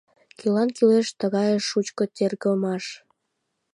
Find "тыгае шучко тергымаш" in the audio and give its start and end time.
1.19-2.85